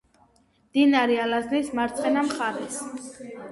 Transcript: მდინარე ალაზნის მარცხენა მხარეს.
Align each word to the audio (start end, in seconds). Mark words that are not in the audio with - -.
მდინარე 0.69 1.19
ალაზნის 1.27 1.71
მარცხენა 1.81 2.25
მხარეს. 2.33 2.83